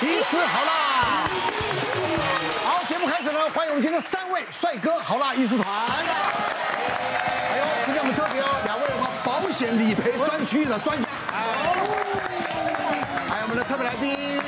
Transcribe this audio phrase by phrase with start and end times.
[0.00, 1.28] 医师好啦。
[2.64, 5.66] 好，节目开始了，欢迎我们今天三位帅哥好啦艺术团。
[5.68, 11.08] 哎呦今天我们特别有两位我们保险理赔专区的专家，
[13.28, 14.47] 还有我们的特别来宾。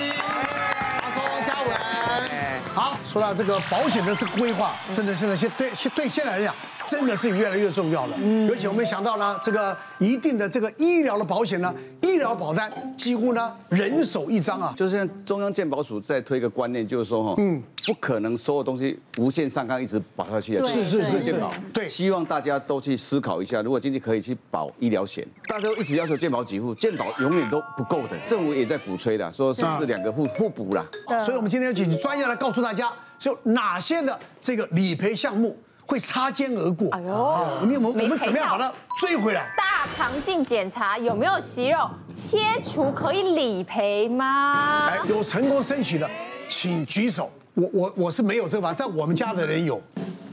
[2.74, 6.54] 好，说到这个保险的这个规划，真的现在现对对现在来讲。
[6.86, 14.74] 真的是越来越重要了，嗯而且我们想到呢，这个一定的这个医疗的保险呢，医疗保单几乎呢人手一张啊。
[14.76, 20.64] 就是现在中央健保署在推一个观念，就是说哈，嗯，不可能所有东西无限上纲一直保下去的。
[20.64, 21.40] 是是是是，
[21.72, 28.16] 对，希望大家都去思考一下，如果经济可以去保医疗险，大家都一直要求健保给付，健保永远都不够的。
[28.26, 30.84] 政府也在鼓吹了，说是不是两个互互补啦？
[31.20, 35.58] 所以我们今天要请专业来告诉大家，就哪些的这个理赔项目。
[35.86, 36.88] 会擦肩而过。
[36.92, 39.52] 哎呦，你我们我们怎么样把它追回来？
[39.56, 41.90] 大肠镜检查有没有息肉？
[42.14, 44.86] 切除可以理赔吗？
[44.86, 46.08] 哎，有成功申请的，
[46.48, 47.28] 请举手。
[47.54, 49.82] 我我我是没有这个吧，但我们家的人有。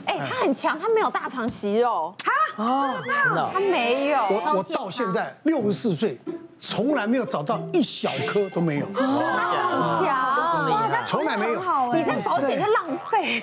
[0.06, 2.14] 哎，他很强，他没有大肠息肉。
[2.23, 2.30] 啊，
[2.64, 4.20] 哦，真的，他没有。
[4.20, 6.22] 我我到现在六十四岁，
[6.62, 8.86] 从来没有找到一小颗都没有。
[8.92, 10.27] 真的很强，
[11.08, 11.62] 从来没有。
[11.94, 13.42] 你这保险就浪费。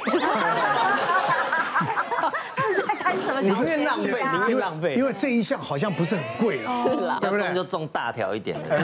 [2.57, 3.41] 是在干什么？
[3.41, 7.55] 宁愿浪费，宁愿浪费，因为这一项好像不是很贵啊，是啦，对不对？
[7.55, 8.79] 就中大条一点的。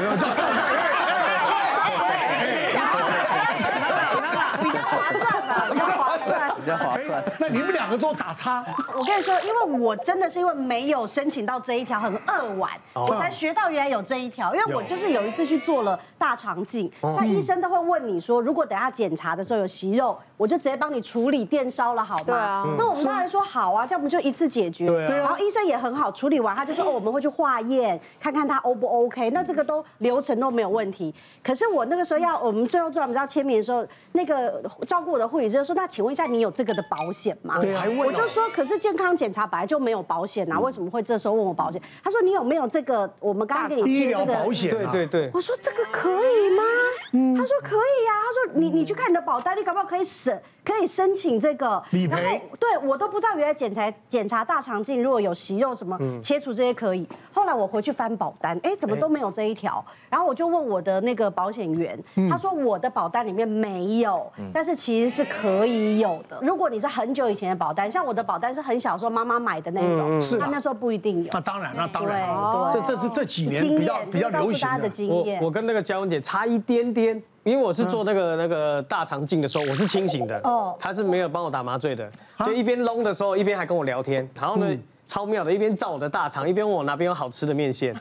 [4.62, 4.68] 比
[6.70, 7.22] 较划算。
[7.38, 8.64] 那你们两个都打叉？
[8.96, 14.54] 我跟你说，因为我真的是因为没有申请到这一条，很扼腕，我才学到原来有这一条。
[14.54, 22.24] 因为我就是有一次去做了大肠镜，那医生都会问你说，如果等下检查的时候有息肉，我就直接帮你处理电烧了，好吗？
[22.24, 22.64] 对啊。
[22.78, 24.86] 那我们当然说好啊，这样我们就一次解决？
[24.86, 25.04] 对。
[25.18, 29.28] 然后医生也很好，处理完他就说，哦，我们会去化验，看看他 O 不 OK。
[29.30, 31.14] 那这个都流程都没有问题。
[31.44, 37.58] 可是我那个时候要我们最后做完，我们要签名的时候，那个照顾我的护理师就说，那请问一下，你有这个的保险吗？
[37.60, 37.84] 对啊。
[37.98, 41.78] 我就说，可是健康检查本来就没有保险啊，为什么会这时候问我保险？
[42.02, 43.12] 他说，你有没有这个？
[43.20, 44.70] 我们刚刚给你医疗保险。
[44.70, 45.30] 对对对。
[45.34, 46.62] 我说这个可以吗？
[47.36, 48.12] 他说可以呀。
[48.24, 50.29] 他说你你去看你的保单，你搞不好可以省。
[50.64, 57.08] 可以申请这个理赔，对我都不知道原来检查检查大肠镜如果有息肉什么切除这些可以。
[57.32, 59.84] 后来我回去翻保单，哎，怎么都没有这一条？
[60.10, 61.98] 然后我就问我的那个保险员，
[62.28, 66.38] 他说我的保单里面没有，但是其实是可以有的。
[66.42, 71.30] 如果你是很久以前的保单，像我的保单是很小时候妈妈买的那种，是他那时候不一定有。
[71.32, 72.28] 那当然，那当然，
[72.72, 75.40] 这这是这几年比较比较流行的经验。
[75.40, 77.20] 我我跟那个嘉文姐差一点点。
[77.42, 82.10] 因为我是做那个那个大肠镜的时候，我是清醒的，哦，他是没有帮我打麻醉的，
[82.44, 84.66] 就一边弄的时候，一边还跟我聊天，然后呢，
[85.06, 87.94] 超妙的，一边照我的大肠，一边问我哪边有好吃的面线。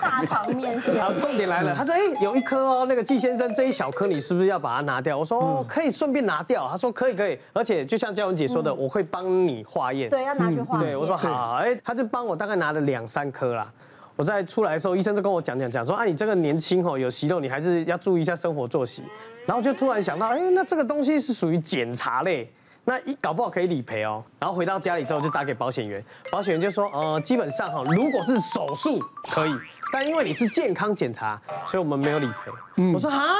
[0.00, 0.94] 大肠面线。
[1.02, 5.18] 好重点来了，他说，哎，有一颗哦，那个季先生这一小颗，你是不是要把它拿掉？
[5.18, 6.68] 我说，哦，可以顺便拿掉。
[6.70, 10.08] 他说，可以可以，而且就像嘉文姐说的，我会帮你化验。
[10.08, 10.86] 对，要拿去化验。
[10.86, 13.66] 对，我说好，哎，他就帮我大概拿了两三颗啦。
[14.16, 19.02] 我在出来的时候，医生就跟我讲讲讲说，啊，你这个年轻吼有息肉，你还是要注意一下生活作息。
[19.46, 22.48] 然后就突然想到，哎，那这个东西是属于检查类，
[22.84, 24.22] 那一搞不好可以理赔哦。
[24.38, 29.54] 然后回到家里之后就打给保险员，保险员就说，呃，基本上哈，如果是手术可以，
[29.92, 32.84] 但因为你是健康检查，所以我们没有理赔。
[32.94, 33.32] 我说哈。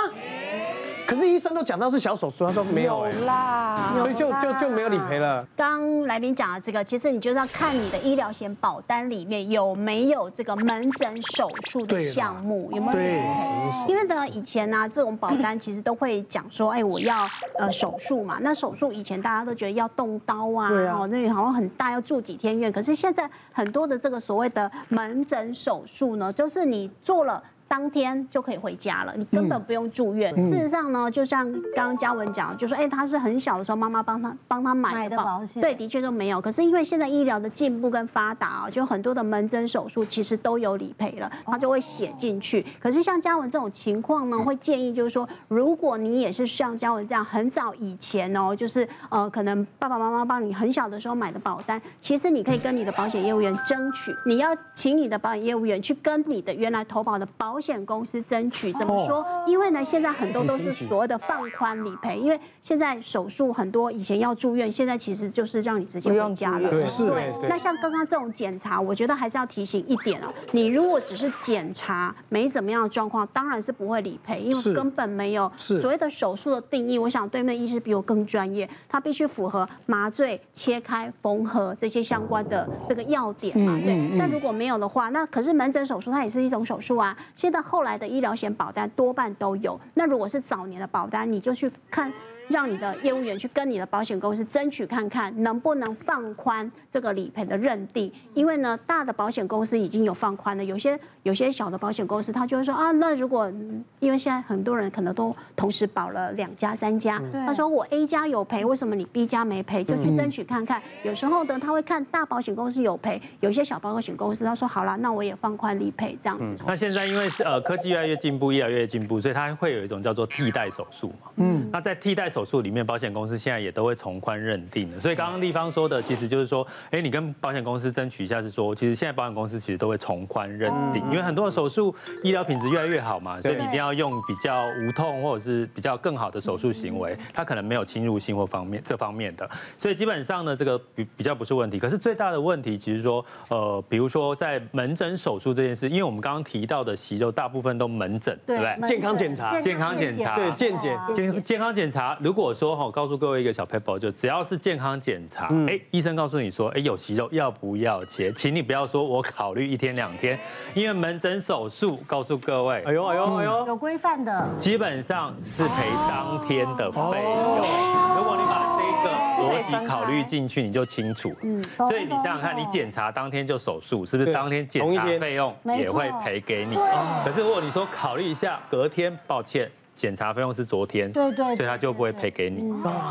[1.12, 5.46] 可是医生都讲到是小手术，他说没有啦，所以就就就没有理赔了。
[5.54, 13.86] 刚来宾讲的这个，其实你就是要看你的医疗险保单里面有没有这个门诊手术的项目，有没有理赔？
[13.88, 18.38] 因为呢，以前呢，这种保单其实都会讲说，哎，我要呃手术嘛。
[18.40, 22.72] 那手术以前大家都觉得要动刀啊，哦，那好像很大，要住几天院。
[22.72, 27.42] 可是现在很多的这个所谓的门诊手术呢，就是你做了。
[27.72, 30.30] 当天就可以回家了，你根本不用住院。
[30.36, 36.38] 嗯、事实上呢，就像刚刚嘉文讲，就说哎，他是很小的时候妈妈帮他帮他买的保险，对，的确都没有。
[36.38, 42.62] 可是因为现在医疗的进步跟发达啊，就很多的门诊手术其实都有理赔了，他就会写进去。
[42.78, 57.72] 可是像嘉文这种情况呢，会建议就是说，如果你也是像嘉文这样很早以前哦，就是呃，可能爸爸妈妈帮你很小的时候买的保单，其实你可以跟你的保险业务员争取，你要请你的保险业务员去跟你的原来投保的保险。
[57.72, 59.24] 险公司争取怎么说？
[59.46, 66.68] 因为呢，现在很多都是所谓的放宽理赔，因为现在手术很多以前要住院，现在其实就是让你直接回家了。
[66.68, 67.10] 对，是。
[67.48, 76.98] 那像刚刚这种检查，我觉得还是要提醒一点哦，你如果只是检查没怎么样的状况，当然是不会理赔，因为根本没有所谓的手术的定义。
[76.98, 83.80] 我想对面医师比我更专业，他必须符合麻醉、切开、缝合这些相关的这个要点嘛。
[83.82, 83.96] 对。
[84.18, 87.16] 那如果没有的话，那可是门诊手术它也是一种手术啊。
[87.36, 89.78] 现那后来的医疗险保单多半都有。
[89.94, 92.10] 那如果是早年的保单，你就去看。
[92.52, 103.50] 让你的业务员去跟你的保险公司争取看看能不能放宽这个理赔的认定，因为呢，大的保险公司已经有放宽了，有些有些小的保险公司他就会说啊，那如果
[103.98, 109.82] 因为现在很多人可能都同时保了两家三家，他说我 A 家有赔，为什么你 B 家没赔？
[109.82, 110.82] 就去争取看看。
[111.02, 116.54] 有时候呢，他会看大保险公司有赔，有些小保险公司他说好了，那我也放宽理赔这样子。
[116.66, 121.30] 那现在因为是呃科技越来越进步，医疗越来越进步，所以它会有一种叫做替代手术嘛。
[121.36, 125.00] 嗯，那在替代手术里面，保险公司现在也都会从宽认定的。
[125.00, 139.48] 所以刚刚立芳说的，其实就是说，哎，你跟保险公司争取一下，是说，其实现在保险公司其实都会从宽认定，因为很多的手术医疗品质越来越好嘛，所以你一定要用比较无痛或者是比较更好的手术行为，它可能没有侵入性或方面这方面的，
[139.78, 141.78] 所以基本上呢，这个比比较不是问题。
[141.78, 148.88] 可是最大的问题，其实说，呃，比如说在门诊手术这件事，因为我们刚刚提到的息肉大部分都门诊，对不对？
[148.88, 152.92] 健康检查，健康检查，对健检，健健康检查，如果说哈。
[152.92, 158.30] 告诉各位一个小 paper，，就只要是健康检查，哎，医生告诉你说，哎，有息肉要不要切？
[158.32, 160.38] 请你不要说我考虑一天两天，
[160.74, 167.66] 因为门诊手术，告诉各位，哎呦哎呦哎呦，有规范的，基本上是赔当天的费用。
[168.14, 171.34] 如果你把这个逻辑考虑进去，你就清楚。
[171.42, 176.76] 嗯，所以你想想看，你检查当天就手术，是不是当天检查费用也会赔给你？
[177.24, 179.70] 可是如果你说考虑一下，隔天，抱歉。
[179.94, 182.60] 检查费用是昨天，对对，所以他就不会赔给你。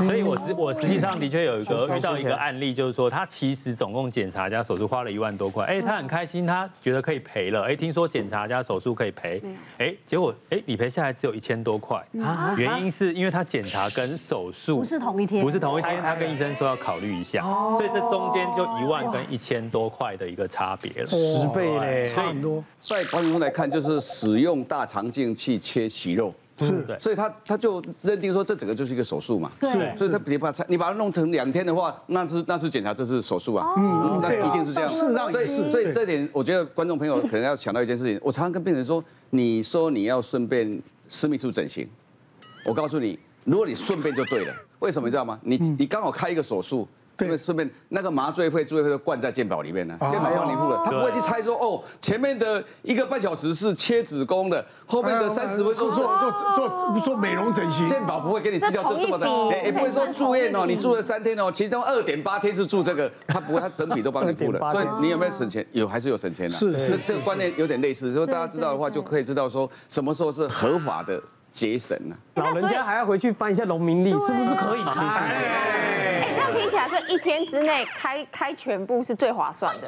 [0.04, 9.42] 所以我实我实际上的确有一个遇到一个案例，就是说他其实总共检查加手术花了一万多块，哎，他很开心，他觉得可以赔了，哎，听说检查加手术可以赔，
[9.78, 12.04] 哎，结果哎理赔下来只有一千多块，
[12.57, 22.63] 原因是因为他检查跟手术不是同一天，不是同一天，他跟医生说要考虑一下，所以这中间就一万跟一千多块的一个差别了，十倍嘞，差很多。
[22.78, 26.33] 在观众来看，就是使用大肠镜去切息肉。
[26.66, 41.88] 是，所以他他就认定说这整个就是一个手术嘛，是，所以他别怕拆，你把它弄成两天的话，那是那是检查，这是手术啊，嗯，那一定是这样，是让所以所以这点我觉得观众朋友可能要想到一件事情，我常常跟病人说，你说你要顺便私密处整形，
[42.66, 45.40] 我告诉你，如果你顺便就对了，为什么你知道吗？
[45.44, 46.88] 你你刚好开一个手术。
[47.19, 56.08] 因为顺便那个麻醉费、住院费都灌在健保里面呢，健保帮你付了，他不会去猜说哦，前面的一个半小时是切子宫的，后面的三十分钟做
[56.56, 59.28] 做做做美容整形，健保不会给你计较这这么的，
[59.63, 65.66] 也不会说住院哦，你住了三天哦，其中二点八天是住这个， 他不会，他整笔都帮你付了，所以你有没有省钱？
[65.74, 66.52] 有还是有省钱的？
[66.52, 72.15] 是是，这个观念有点类似，如果大家知道的话，就可以知道说什么时候是合法的节省呢？
[72.36, 75.38] 老人家还要回去翻一下农民历，是不是可以开？
[76.53, 79.88] 听起来是一天之内开开全部是最划算的，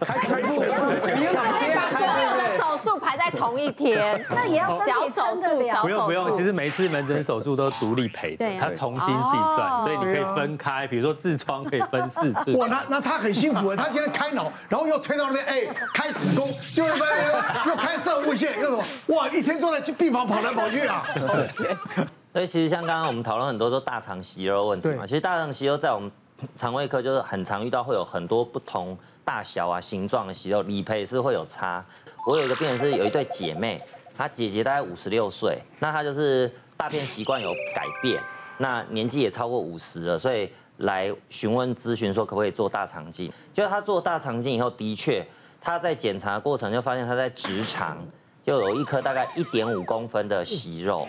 [0.00, 0.84] 开开全部，
[1.16, 1.26] 你
[1.74, 5.82] 把所有的手术排在同一天， 那也要小手术，小手术。
[5.82, 12.52] 不用不用，其实每一次门诊手术都独立赔的，他重新计算，所以你可以分开，比如说痔疮可以分四次。
[12.52, 15.62] 哇，那那他很辛苦啊，他今天开脑，然后又推到那边，哎，
[15.94, 16.94] 开子宫，就又
[17.66, 18.84] 又开射物线，又什么？
[19.16, 20.93] 哇，一天都在去病房跑来跑去啊。
[22.32, 26.10] 所以其实像刚刚我们讨论很多都大肠息肉问题嘛，其实大肠息肉在我们
[26.56, 31.84] 肠胃科就是很常遇到，会有很多不同大小啊、形状的息肉，理赔是会有差。
[32.26, 33.80] 我有一个病人是有一对姐妹，
[34.16, 38.20] 她姐姐大概五十六岁，那她就是大便习惯有改变，
[38.58, 43.32] 那年纪也超过五十了，所以来询问咨询说可不可以做大肠镜。
[43.52, 45.24] 就她做大肠镜以后，的确
[45.60, 47.98] 她在检查过程就发现她在直肠。
[48.44, 51.08] 就有一颗大概一点五公分的息肉，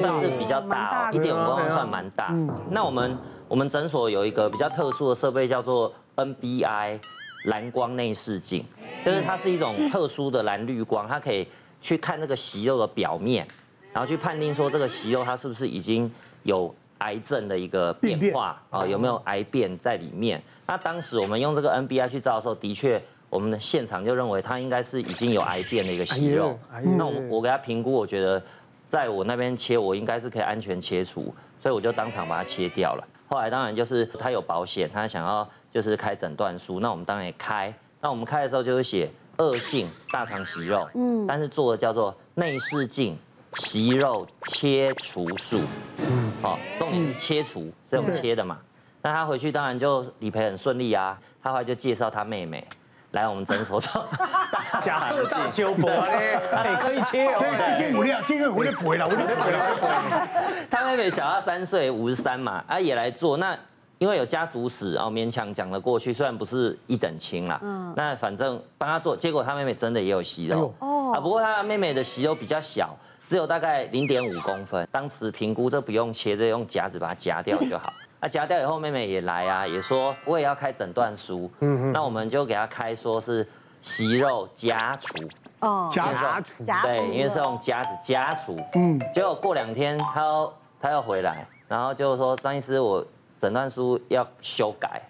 [0.00, 2.34] 算是比较大哦，一点五公分算蛮大。
[2.70, 6.98] 那我们我们诊所有一个比较特殊的设备，叫做 NBI
[7.44, 8.64] 蓝光内视镜，
[9.04, 11.46] 就是它是一种特殊的蓝绿光，它可以
[11.82, 13.46] 去看那个息肉的表面，
[13.92, 16.10] 然后去判定说这个息肉它是不是已经
[16.44, 20.42] 有癌症的一个变化啊，有没有癌变在里面。
[20.66, 23.02] 那当时我们用这个 NBI 去照的时候，的确。
[23.30, 26.58] 我们的现场就认为他应该是已经有癌变的一个息肉，
[26.96, 28.42] 那我我给他评估，我觉得
[28.88, 31.32] 在我那边切，我应该是可以安全切除，
[31.62, 33.08] 所以我就当场把它切掉了。
[33.28, 37.72] 后来当然就是他有保险，他想要就是开诊断书，那我们当然也开。
[38.00, 43.16] 那我们开的时候就是写恶性大肠息肉，嗯，但是做的叫做内视镜
[43.54, 45.60] 息肉切除术，
[45.98, 48.58] 嗯，好，重点是切除，这种切的嘛。
[49.02, 52.66] 那他回去当然就理赔很顺利啊，他后来就介绍他妹妹。
[53.12, 54.06] 来我们诊所做
[54.82, 56.38] 假二大修补嘞，
[56.80, 57.28] 可以切。
[57.36, 60.28] 这今天五两，今天五两不会了，我就不会了。
[60.70, 63.36] 他妹妹小他三岁，五十三嘛，啊也来做。
[63.36, 63.58] 那
[63.98, 77.92] 因为有家族史，哦勉强讲得过去，虽然不是一等亲啦，嗯，那反正帮他做，结果他妹妹真的也有息肉，哦，啊，不过他妹妹的息肉比较小，只有大概零点五公分，当时评估这不用切，这用夹子把它夹掉就好。
[78.20, 83.48] 那夹掉以后，妹妹也来啊，也说我也要开诊断书，嗯，那我们就给她开说是
[83.82, 85.14] 息肉夹除，
[85.60, 93.04] 哦，夹除，对，因为是用夹子夹除，嗯，结果过两天她又她又回来，然后就说张医师我。
[93.40, 95.00] 诊断书要修改，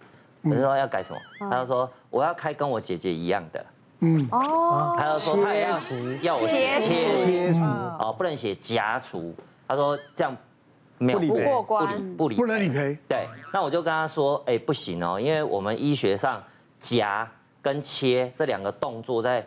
[0.43, 1.51] 我就说要改什么？
[1.51, 3.67] 他就说我要开跟我姐姐一样的。
[4.03, 5.71] 嗯哦，他就说他也要
[6.23, 7.59] 要我写切除
[7.99, 9.35] 哦，不能写夹除。
[9.67, 10.37] 他说这样
[11.03, 12.97] 没有不过关，不理不能理赔。
[13.09, 16.43] 对，那我就跟他说，哎，不行哦，因为我们医学上
[16.79, 17.27] 夹
[17.63, 19.45] 跟切这两个动作在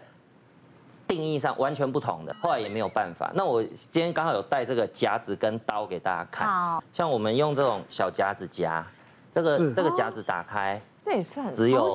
[1.08, 3.32] 定义上完全不同的，后来也没有办法。
[3.36, 6.82] 那我今天刚好有带这个夹子跟刀给大家看。
[6.92, 8.84] 像我们用这种小夹子夹，
[9.32, 11.88] 这个这个夹子打开，这也算只有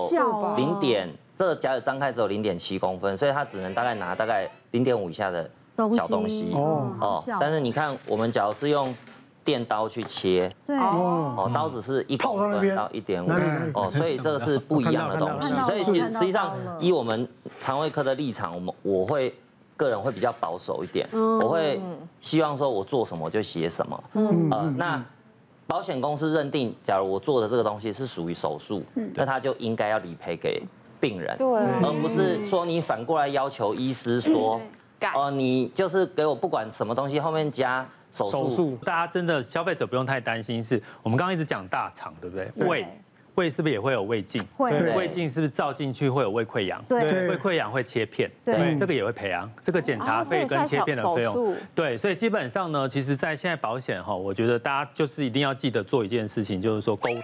[0.56, 5.50] 零点，这个夹子张开只有零点七公分，所以它只能大概拿大概零点五以下的
[5.96, 6.52] 小东西。
[6.54, 8.94] 哦哦，但是你看，我们假如是用。
[9.48, 10.76] 电刀去切，对。
[10.76, 13.30] 哦，刀子是一公分到一点五。
[13.72, 15.54] 哦，所以这个是不一样的东西。
[15.62, 17.26] 所以其实实际上，以我们
[17.58, 19.34] 肠胃科的立场，我们我会
[19.74, 21.08] 个人会比较保守一点，
[21.40, 21.80] 我会
[22.20, 24.04] 希望说我做什么就写什么。
[24.12, 24.50] 嗯。
[24.50, 25.02] 呃，那
[25.66, 28.82] 保险公司认定，假如我做的这个东西是属于手术，
[29.14, 30.62] 那他就应该要理赔给
[31.00, 34.60] 病人，对，而不是说你反过来要求医师说，
[35.14, 37.88] 哦，你就是给我不管什么东西后面加。
[38.12, 42.50] 手术，大家真的消费者不用太担心，是我们刚刚一直讲大肠，对不对？
[42.66, 42.86] 胃。
[43.38, 44.44] 胃是不是也会有胃镜？
[44.56, 46.84] 会，胃镜是不是照进去会有胃溃疡？
[46.88, 49.48] 对，胃溃疡会切片，对，这个也会赔啊。
[49.62, 57.22] 这个检查费跟切片的费用，对，所以基本上呢，其实，在现在保险哈，我觉得大家就是一定要记得做一件事情，就是说沟通，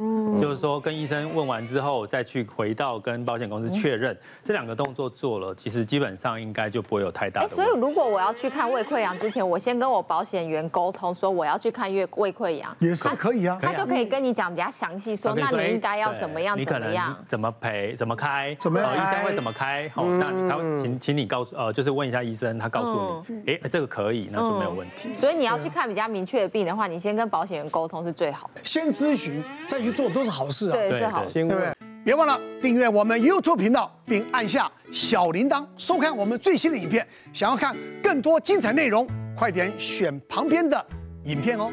[0.00, 7.48] 嗯，就是说跟医生问完之后，再去回到跟保险公司确认，这两个动作做了，其实基本上应该就不会有太大的。
[7.48, 13.08] 所以如果我要去看胃溃疡之前，我先跟我保险员沟通，说我要去看月胃溃疡，也是。
[13.14, 15.53] 可以啊，他就可以跟你讲比较详细，说那。
[15.56, 16.58] 你应该要怎么样？
[16.58, 16.94] 你可能
[17.26, 17.94] 怎么赔？
[17.96, 18.56] 怎么开？
[18.58, 19.88] 怎么样医生会怎么开？
[19.94, 25.14] 好，那你他请请你告诉呃，就是问一下医生，他告诉你，哎，这个可以，那就没有问题。
[25.14, 28.60] 所以你要去看比较明确的病的话，你先跟保险员沟通是最好的。
[28.64, 31.72] 先咨询再去做都是好事啊，对，是好事，对不对？
[32.04, 37.06] 别忘了订阅我们 YouTube 频道，并按下小铃铛，收看我们最新的影片。
[37.32, 40.84] 想要看更多精彩内容，快点选旁边的
[41.24, 41.72] 影片哦。